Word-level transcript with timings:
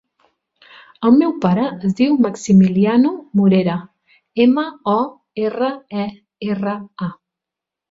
El 1.09 1.11
meu 1.17 1.33
pare 1.43 1.65
es 1.89 1.93
diu 1.99 2.15
Maximiliano 2.27 3.13
Morera: 3.41 3.77
ema, 4.49 4.65
o, 4.97 4.99
erra, 5.45 5.71
e, 6.07 6.11
erra, 6.51 6.77
a. 7.11 7.15